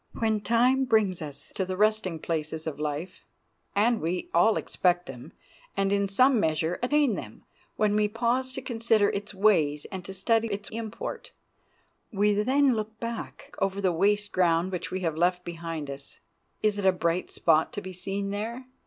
[0.17, 5.31] When time brings us to the resting places of life—and we all expect them,
[5.77, 10.47] and, in some measure, attain them—when we pause to consider its ways and to study
[10.47, 11.33] its import,
[12.11, 16.17] we then look back over the waste ground which we have left behind us.
[16.63, 18.65] Is a bright spot to be seen there?